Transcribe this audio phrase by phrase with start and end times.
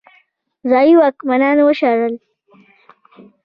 [0.69, 2.13] ځايي واکمنان وشړل.